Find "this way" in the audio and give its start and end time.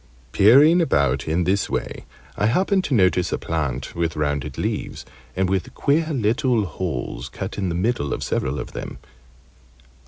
1.43-2.05